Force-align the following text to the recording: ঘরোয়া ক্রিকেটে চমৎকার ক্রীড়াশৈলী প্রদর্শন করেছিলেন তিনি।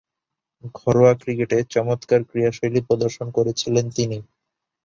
ঘরোয়া 0.77 1.13
ক্রিকেটে 1.21 1.57
চমৎকার 1.73 2.21
ক্রীড়াশৈলী 2.23 2.81
প্রদর্শন 2.87 3.27
করেছিলেন 3.37 3.85
তিনি। 3.89 4.17